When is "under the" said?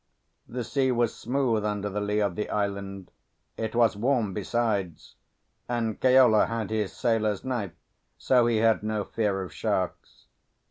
1.63-2.01